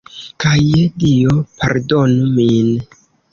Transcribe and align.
Kaj, 0.43 0.53
je 0.67 0.85
dio, 1.03 1.35
pardonu 1.59 2.33
min. 2.41 2.73